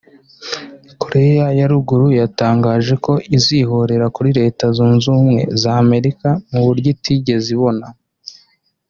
Koreya 1.01 1.45
ya 1.59 1.65
Ruguru 1.73 2.07
yatangaje 2.19 2.93
ko 3.05 3.13
izihorera 3.37 4.05
kuri 4.15 4.29
Leta 4.39 4.63
zunze 4.75 5.03
ubumwe 5.11 5.41
z’Amerika 5.61 6.27
mu 6.51 6.61
buryo 6.65 6.87
itigeze 6.95 7.47
ibona 7.55 7.87